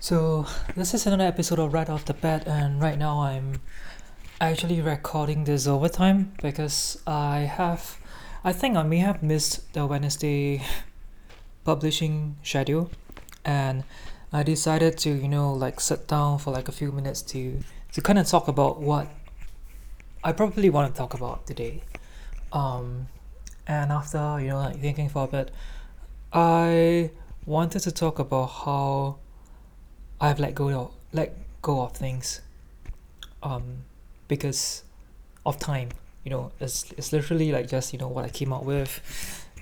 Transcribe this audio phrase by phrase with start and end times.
[0.00, 0.46] So,
[0.76, 3.60] this is another episode of Right Off the Bat, and right now I'm
[4.40, 7.98] actually recording this overtime because I have,
[8.44, 10.62] I think I may have missed the Wednesday
[11.64, 12.92] publishing schedule,
[13.44, 13.82] and
[14.32, 17.58] I decided to, you know, like sit down for like a few minutes to
[17.90, 19.08] to kind of talk about what
[20.22, 21.82] I probably want to talk about today.
[22.52, 23.08] Um,
[23.66, 25.50] and after, you know, like thinking for a bit,
[26.32, 27.10] I
[27.46, 29.18] wanted to talk about how
[30.20, 32.40] I've let go of let go of things
[33.42, 33.78] um
[34.26, 34.82] because
[35.46, 35.88] of time
[36.24, 39.00] you know it's, it's literally like just you know what I came up with.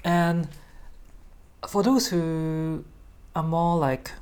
[0.04, 0.48] And
[1.68, 2.84] for those who
[3.34, 4.12] are more like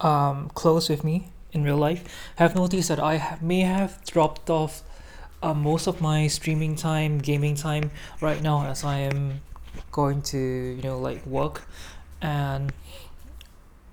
[0.00, 2.04] um close with me in real life
[2.36, 4.82] have noticed that I have, may have dropped off
[5.42, 9.40] uh, most of my streaming time gaming time right now as I am
[9.90, 11.66] going to you know like work.
[12.22, 12.72] And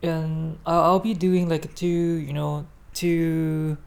[0.01, 3.77] and I'll, be doing like two you know two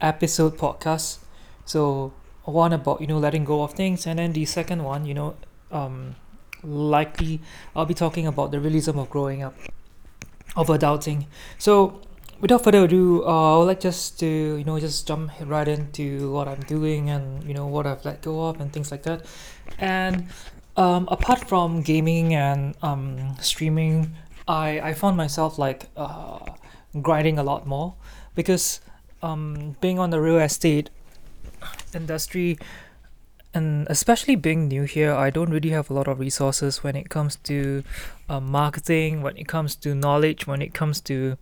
[0.00, 1.18] episode podcast
[1.64, 2.12] so
[2.46, 4.06] one about you know letting go of things.
[4.06, 5.36] And then the second one you know
[5.70, 6.14] um
[6.62, 7.40] likely
[7.74, 9.54] I'll be talking about the realism of growing up
[10.56, 11.26] of adulting.
[11.58, 12.00] So
[12.40, 16.30] without further ado uh, I would like just to you know just jump right into
[16.32, 19.26] what I'm doing and you know what I've let go of and things like that.
[19.78, 20.28] And
[20.76, 24.14] um apart from gaming and um streaming
[24.48, 26.38] I I found myself like uh
[27.02, 27.94] grinding a lot more
[28.34, 28.80] because
[29.22, 30.90] um being on the real estate
[31.94, 32.58] industry
[33.54, 37.08] and especially being new here I don't really have a lot of resources when it
[37.08, 37.82] comes to
[38.28, 41.36] uh, marketing when it comes to knowledge when it comes to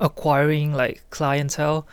[0.00, 1.86] acquiring like clientele.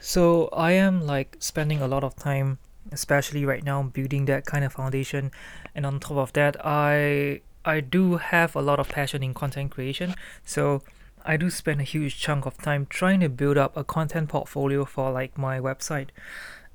[0.00, 2.58] So I am like spending a lot of time
[2.90, 5.30] especially right now building that kind of foundation.
[5.74, 9.70] And on top of that I I do have a lot of passion in content
[9.70, 10.82] creation so
[11.24, 14.84] I do spend a huge chunk of time trying to build up a content portfolio
[14.84, 16.08] for like my website.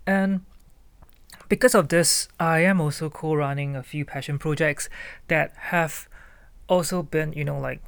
[0.06, 0.46] And
[1.50, 4.90] because of this I am also co-running a few passion projects
[5.28, 6.08] that have
[6.68, 7.82] also been you know like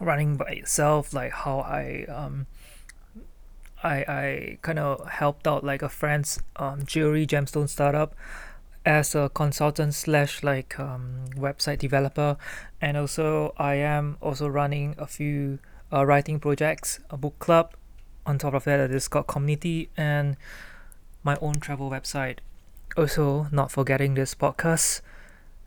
[0.00, 2.46] running by itself like how I um
[3.82, 8.14] I I kind of helped out like a friend's um jewelry gemstone startup
[8.86, 12.38] as a consultant slash like um website developer.
[12.80, 15.58] And also I am also running a few
[15.92, 17.74] uh, writing projects a book club
[18.24, 20.36] on top of that a discord community and
[21.22, 22.38] my own travel website.
[22.96, 25.00] Also not forgetting this podcast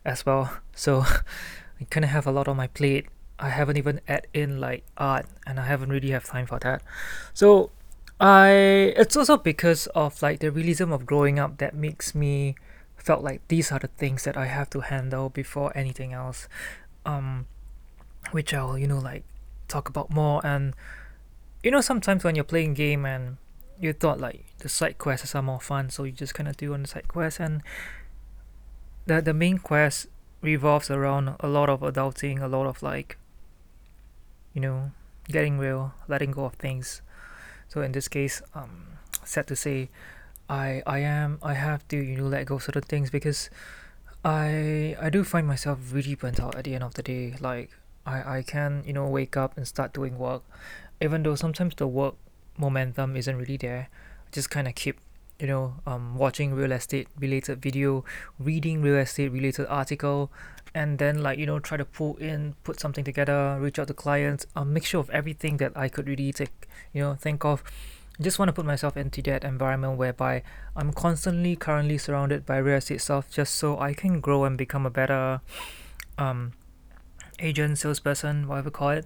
[0.05, 0.57] as well.
[0.73, 1.01] So
[1.81, 3.07] I kind of have a lot on my plate.
[3.37, 6.81] I haven't even add in like art and I haven't really have time for that.
[7.33, 7.71] So
[8.19, 12.55] I it's also because of like the realism of growing up that makes me
[13.09, 16.47] felt like these are the things that I have to handle before anything else
[17.05, 17.47] um
[18.31, 19.23] which I'll you know like
[19.67, 20.45] talk about more.
[20.45, 20.75] And
[21.63, 23.37] you know sometimes when you're playing game and
[23.79, 26.73] you thought like the side quests are more fun so you just kind of do
[26.73, 27.63] on the side quests and
[29.05, 30.07] the the main quest
[30.41, 33.17] revolves around a lot of adulting a lot of like
[34.53, 34.91] you know
[35.27, 37.01] getting real letting go of things.
[37.69, 39.89] So in this case um sad to say
[40.49, 43.49] I I am I have to you know let go certain things because
[44.25, 47.35] I I do find myself really burnt out at the end of the day.
[47.39, 47.69] Like
[48.05, 50.43] I I can you know wake up and start doing work.
[50.99, 52.15] Even though sometimes the work
[52.57, 53.87] momentum isn't really there
[54.27, 54.99] I just kind of keep
[55.39, 58.03] you know um watching real estate related video
[58.37, 60.29] reading real estate related article
[60.75, 63.93] and then like you know try to pull in put something together reach out to
[63.93, 67.63] clients a mixture of everything that I could really take you know think of
[68.21, 70.43] just want to put myself into that environment whereby
[70.75, 74.85] I'm constantly currently surrounded by real estate stuff just so I can grow and become
[74.85, 75.41] a better
[76.17, 76.53] um
[77.39, 79.05] agent salesperson whatever call it.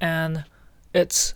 [0.00, 0.44] And
[0.92, 1.34] it's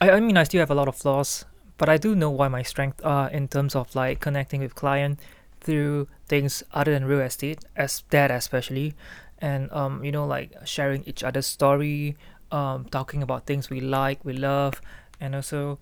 [0.00, 1.44] I, I mean I still have a lot of flaws
[1.78, 5.20] but I do know why my strength are in terms of like connecting with client
[5.60, 8.94] through things other than real estate as that especially.
[9.38, 12.16] And um you know like sharing each other's story
[12.50, 14.80] um talking about things we like we love
[15.20, 15.78] and also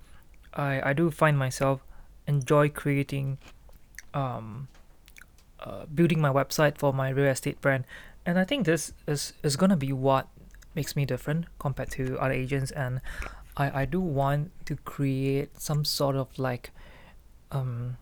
[0.55, 1.81] I I do find myself
[2.27, 3.39] enjoy creating
[4.15, 4.69] um
[5.61, 7.85] uh, building my website for my real estate brand.
[8.27, 10.29] And I think this is is gonna be what
[10.75, 12.71] makes me different compared to other agents.
[12.73, 13.01] And
[13.57, 16.71] I I do want to create some sort of like
[17.51, 17.97] um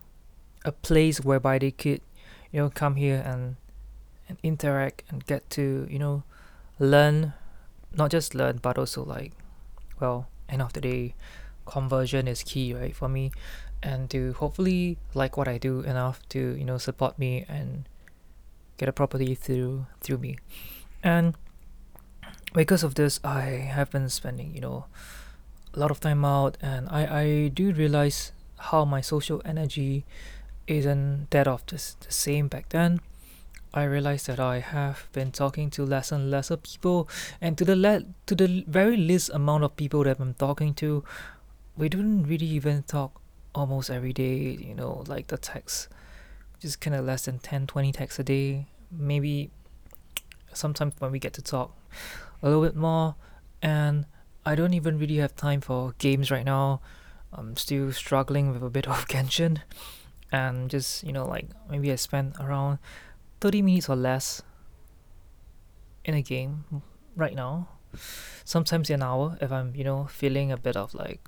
[0.65, 2.01] a place whereby they could
[2.53, 3.57] you know come here and
[4.29, 6.23] and interact and get to you know
[6.79, 7.33] learn
[7.93, 9.33] not just learn but also like
[10.01, 11.15] well end of the day
[11.71, 13.33] conversion is key right for me.
[13.83, 17.89] And to hopefully like what I do enough to you know support me and
[18.77, 20.39] get a property through through me.
[21.03, 21.35] And
[22.53, 23.43] because of this, I
[23.77, 24.87] have been spending, you know,
[25.73, 28.33] a lot of time out, and I I do realize
[28.73, 30.05] how my social energy
[30.67, 33.01] isn't that of this, the same back then.
[33.73, 37.09] I realized that I have been talking to less and lesser people,
[37.41, 41.05] and to the le- to the very least amount of people that I'm talking to,
[41.77, 43.21] we don't really even talk
[43.55, 44.57] almost every day.
[44.61, 45.89] You know, like the text,
[46.61, 48.67] just kind of less than 10, 20 texts a day.
[48.91, 49.51] Maybe
[50.53, 51.77] sometimes when we get to talk
[52.43, 53.15] a little bit more,
[53.63, 54.07] and
[54.45, 56.81] I don't even really have time for games right now.
[57.33, 59.59] I'm still struggling with a bit of Genshin,
[60.33, 62.79] and just you know like maybe I spend around
[63.41, 64.43] 30 minutes or less
[66.05, 66.65] in a game
[67.17, 67.69] right now.
[68.45, 71.21] Sometimes an hour if I'm, you know, feeling a bit of like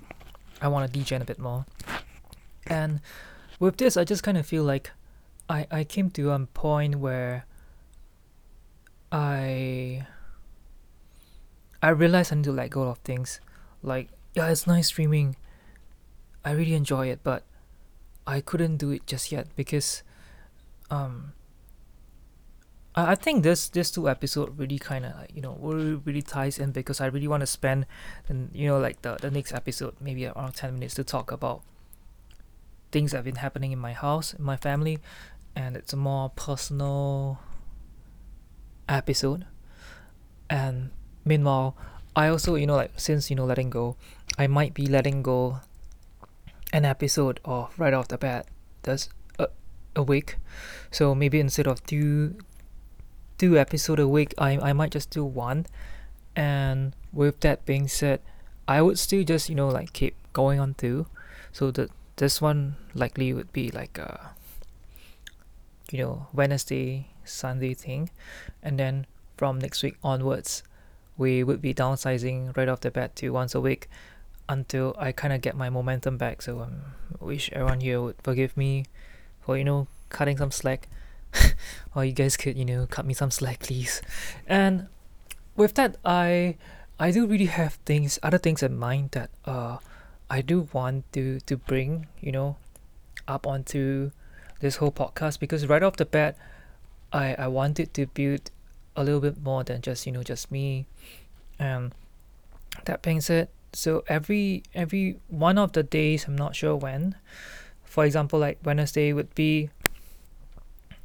[0.62, 1.66] I want to degen a bit more.
[2.66, 3.00] And
[3.58, 4.92] with this, I just kind of feel like
[5.48, 7.44] I, I came to a point where
[9.10, 10.06] I
[11.82, 13.40] I realized I need to let go of things.
[13.82, 15.34] Like, yeah, it's nice streaming.
[16.44, 17.42] I really enjoy it, but
[18.24, 20.02] I couldn't do it just yet because
[20.90, 21.32] um
[22.94, 26.58] I, think this this two episode really kind of like you know really, really ties
[26.58, 27.86] in because I really want to spend
[28.28, 31.62] and you know like the the next episode maybe around 10 minutes to talk about
[32.90, 34.98] things that have been happening in my house in my family
[35.56, 37.38] and it's a more personal
[38.88, 39.46] episode.
[40.50, 40.90] And
[41.24, 41.76] meanwhile
[42.14, 43.96] I also you know like since you know letting go
[44.36, 45.60] I might be letting go
[46.74, 48.46] an episode of right off the bat
[48.82, 49.08] that's
[49.38, 49.48] a,
[49.96, 50.36] a week
[50.90, 52.36] so maybe instead of two
[53.42, 55.66] two episode a week I, I might just do one.
[56.36, 58.20] And with that being said
[58.68, 61.06] I would still just you know like keep going on too.
[61.50, 64.30] So that this one likely would be like a
[65.90, 68.10] you know Wednesday Sunday thing.
[68.62, 69.06] And then
[69.36, 70.62] from next week onwards
[71.18, 73.88] we would be downsizing right off the bat to once a week
[74.48, 76.42] until I kind of get my momentum back.
[76.42, 78.84] So um, I wish everyone here would forgive me
[79.40, 80.86] for you know cutting some slack,
[81.94, 84.02] or you guys could you know cut me some slack, please.
[84.46, 84.88] And
[85.56, 86.56] with that, I
[86.98, 89.78] I do really have things, other things in mind that uh
[90.30, 92.56] I do want to to bring you know
[93.28, 94.10] up onto
[94.60, 96.36] this whole podcast because right off the bat,
[97.12, 98.50] I I wanted to build
[98.94, 100.86] a little bit more than just you know just me,
[101.58, 101.94] and
[102.84, 107.14] that being said so every every one of the days i'm not sure when
[107.84, 109.70] for example like wednesday would be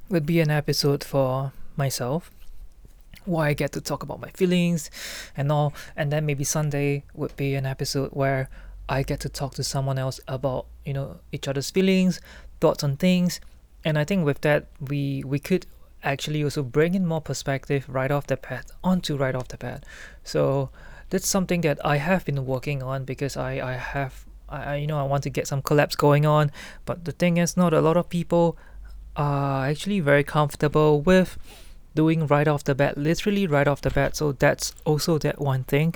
[0.10, 2.32] would be an episode for myself
[3.26, 4.90] where i get to talk about my feelings
[5.36, 5.74] and all.
[5.96, 8.50] And then maybe sunday would be an episode where
[8.88, 12.22] i get to talk to someone else about you know each other's feelings
[12.62, 13.40] thoughts on things.
[13.84, 15.66] And i think with that we we could
[16.04, 19.84] actually also bring in more perspective right off the bat onto right off the bat.
[20.24, 20.70] So
[21.10, 25.00] that's something that I have been working on because I I have I you know
[25.00, 26.52] I want to get some collabs going on,
[26.86, 28.58] but the thing is, not a lot of people
[29.18, 31.38] are actually very comfortable with
[31.96, 34.16] doing right off the bat, literally right off the bat.
[34.16, 35.96] So that's also that one thing.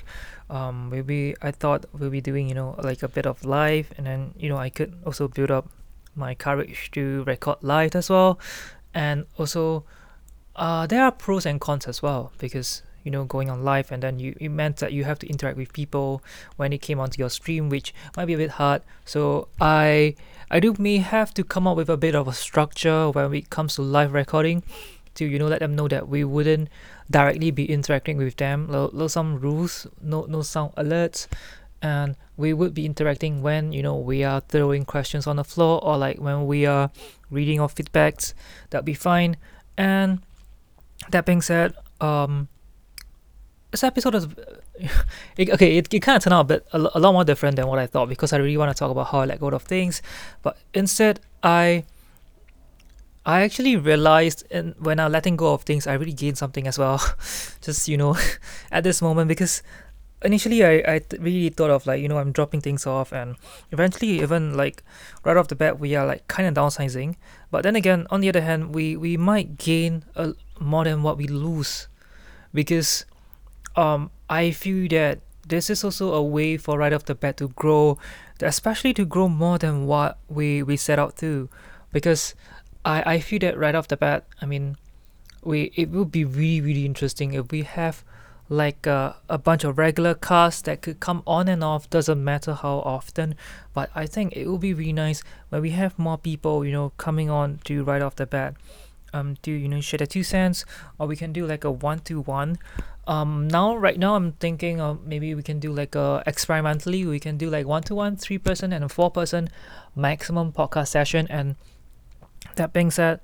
[0.49, 4.05] Um, maybe I thought we'll be doing you know like a bit of live, and
[4.05, 5.69] then you know I could also build up
[6.15, 8.39] my courage to record live as well,
[8.93, 9.85] and also
[10.55, 14.03] uh, there are pros and cons as well because you know going on live and
[14.03, 16.21] then you it meant that you have to interact with people
[16.57, 18.81] when it came onto your stream which might be a bit hard.
[19.05, 20.15] So i
[20.49, 23.49] i do may have to come up with a bit of a structure when it
[23.49, 24.63] comes to live recording
[25.15, 26.69] to you know let them know that we wouldn't
[27.09, 28.67] directly be interacting with them.
[28.67, 31.27] Little, some rules no no sound alerts.
[31.83, 35.83] And we would be interacting when you know we are throwing questions on the floor
[35.83, 36.91] or like when we are
[37.29, 38.33] reading our feedbacks
[38.69, 39.37] that'd be fine.
[39.77, 40.21] And
[41.09, 42.47] that being said um
[43.71, 44.27] this episode is
[45.37, 45.77] it, okay.
[45.77, 47.79] It, it kind of turned out a bit a, a lot more different than what
[47.79, 50.01] I thought because I really want to talk about how I let go of things,
[50.41, 51.85] but instead I
[53.25, 56.79] I actually realized in, when I'm letting go of things, I really gained something as
[56.79, 56.97] well.
[57.61, 58.17] Just you know,
[58.71, 59.63] at this moment because
[60.23, 63.35] initially I, I th- really thought of like you know I'm dropping things off and
[63.71, 64.83] eventually even like
[65.23, 67.15] right off the bat we are like kind of downsizing.
[67.51, 71.17] But then again, on the other hand, we we might gain a, more than what
[71.17, 71.87] we lose
[72.53, 73.05] because
[73.75, 77.49] um, I feel that this is also a way for right off the bat to
[77.49, 77.97] grow,
[78.41, 81.49] especially to grow more than what we we set out to,
[81.91, 82.35] because
[82.85, 84.77] I I feel that right off the bat, I mean,
[85.43, 88.03] we it would be really really interesting if we have
[88.49, 92.53] like a, a bunch of regular casts that could come on and off doesn't matter
[92.53, 93.35] how often.
[93.73, 96.91] But i think it would be really nice when we have more people you know
[96.97, 98.55] coming on to right off the bat
[99.13, 100.65] um do you know share their two cents
[100.99, 102.57] or we can do like a one to one
[103.07, 107.19] um now right now i'm thinking of maybe we can do like a experimentally we
[107.19, 109.49] can do like one to one three person and a four person
[109.95, 111.27] maximum podcast session.
[111.29, 111.55] And
[112.55, 113.19] that being said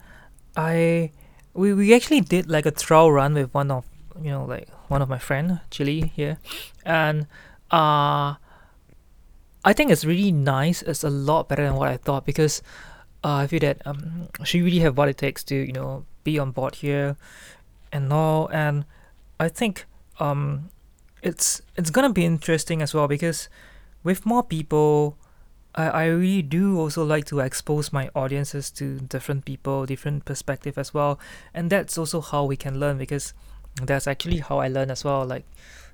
[0.55, 1.11] i
[1.53, 3.85] we, we actually did like a trial run with one of
[4.21, 6.37] you know like one of my friend chili here.
[6.85, 7.27] And
[7.71, 8.35] uh
[9.65, 10.81] i think it's really nice.
[10.81, 12.61] It's a lot better than what i thought because
[13.27, 16.39] uh, I feel that um, she really have what it takes to you know be
[16.39, 17.17] on board here
[17.91, 18.47] and all.
[18.53, 18.85] And
[19.37, 19.85] I think
[20.19, 20.69] um
[21.21, 23.49] it's it's gonna be interesting as well because
[24.03, 25.17] with more people
[25.75, 30.77] I, I really do also like to expose my audiences to different people different perspective
[30.77, 31.19] as well.
[31.53, 33.33] And that's also how we can learn because
[33.83, 35.45] that's actually how I learn as well like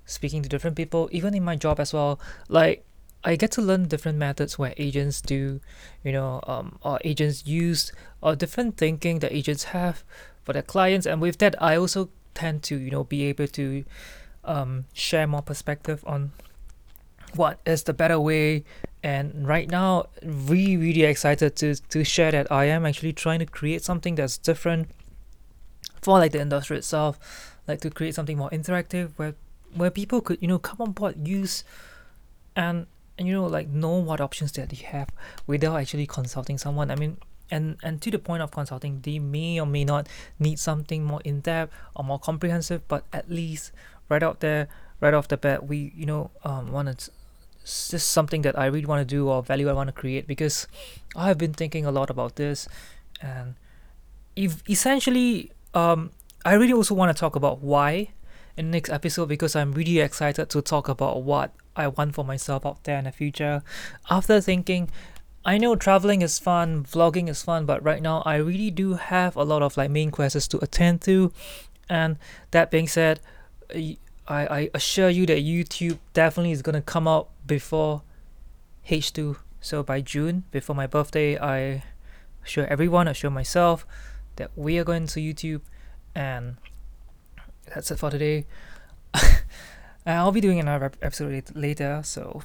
[0.06, 2.20] speaking to different people even in my job as well.
[2.48, 2.86] Like
[3.24, 5.62] I get to learn different methods where agents do,
[6.03, 10.03] you know, um, or agents use, or different thinking that agents have
[10.44, 13.86] for their clients, and with that, I also tend to, you know, be able to
[14.44, 16.32] um, share more perspective on
[17.36, 18.63] what is the better way.
[19.01, 23.46] And right now, really, really excited to to share that I am actually trying to
[23.46, 24.89] create something that's different
[26.01, 27.20] for like the industry itself,
[27.68, 29.36] like to create something more interactive where
[29.75, 31.63] where people could, you know, come on board, use
[32.56, 32.86] and
[33.17, 35.10] and you know like know what options that they have
[35.48, 36.91] without actually consulting someone.
[36.91, 37.17] I mean
[37.51, 40.08] and and to the point of consulting they may or may not
[40.39, 43.72] need something more in-depth or more comprehensive but at least
[44.10, 44.67] right out there
[45.01, 47.12] right off the bat we you know um want to
[47.63, 50.67] just something that i really want to do or value i want to create because
[51.15, 52.67] i've been thinking a lot about this.
[53.22, 53.55] And
[54.36, 56.12] if essentially um
[56.43, 58.10] i really also want to talk about why
[58.57, 62.24] in the next episode because i'm really excited to talk about what I want for
[62.24, 63.63] myself out there in the future.
[64.10, 64.89] After thinking,
[65.45, 69.36] I know traveling is fun, vlogging is fun, but right now I really do have
[69.36, 71.31] a lot of like main quests to attend to.
[71.89, 72.17] And
[72.51, 73.19] that being said,
[73.74, 78.03] I, I assure you that YouTube definitely is gonna come out before
[78.88, 79.38] H2.
[79.60, 81.83] So by June, before my birthday, I
[82.45, 83.86] assure everyone, assure myself
[84.36, 85.62] that we are going to YouTube
[86.15, 86.57] and
[87.67, 88.46] that's it for today.
[90.05, 92.01] Uh, I'll be doing another episode later.
[92.03, 92.41] So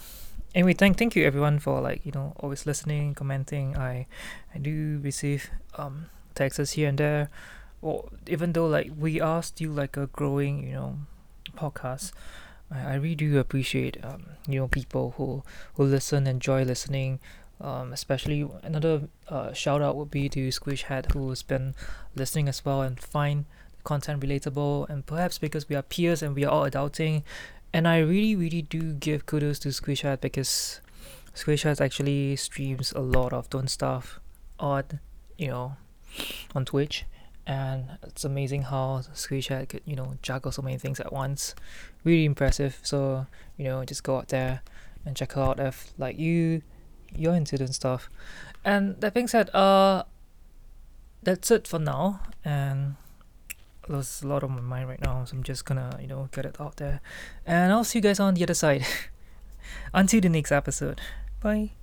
[0.55, 3.77] anyway, thank thank you everyone for like you know always listening, commenting.
[3.77, 4.07] I
[4.55, 6.07] I do receive um
[6.37, 7.31] texts here and there,
[7.83, 10.99] or even though like we are still like a growing you know
[11.57, 12.13] podcast.
[12.71, 15.43] I, I really do appreciate um you know people who
[15.75, 17.19] who listen, enjoy listening.
[17.61, 21.75] Um, especially another uh, shout out would be to Squishat who's been
[22.15, 23.47] listening as well and find
[23.89, 27.23] content relatable and perhaps because we are peers and we are all adulting.
[27.73, 30.81] And I really really do give kudos to Squishat because
[31.35, 34.21] Squishat actually streams a lot of Don't stuff
[34.61, 34.85] on
[35.39, 35.77] you know
[36.55, 37.07] on Twitch.
[37.47, 41.55] And it's amazing how Squishat could you know juggle so many things at once.
[42.05, 42.79] Really impressive.
[42.83, 43.27] So
[43.57, 44.61] you know just go out there
[45.07, 46.63] and check her out if like you
[47.17, 48.11] you're into Don't stuff
[48.67, 50.03] and that being said uh
[51.23, 52.21] that's it for now.
[52.45, 52.97] And
[53.89, 56.45] there's a lot on my mind right now, so I'm just gonna, you know, get
[56.45, 57.01] it out there.
[57.47, 58.85] And I'll see you guys on the other side.
[59.95, 61.01] Until the next episode.
[61.41, 61.78] Bye.